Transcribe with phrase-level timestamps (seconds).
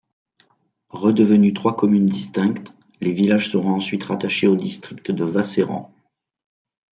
[0.89, 5.91] Redevenus trois communes distinctes, les villages seront ensuite rattachées au district de Wasseramt.